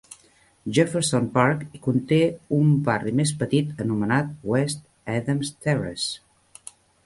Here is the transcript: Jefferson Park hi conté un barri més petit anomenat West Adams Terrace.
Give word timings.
Jefferson 0.77 1.27
Park 1.35 1.61
hi 1.67 1.81
conté 1.83 2.17
un 2.61 2.73
barri 2.89 3.15
més 3.21 3.35
petit 3.43 3.85
anomenat 3.87 4.35
West 4.55 4.85
Adams 5.19 5.57
Terrace. 5.69 6.71